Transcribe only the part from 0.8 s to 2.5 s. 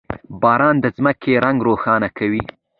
د ځمکې رنګ روښانه کوي.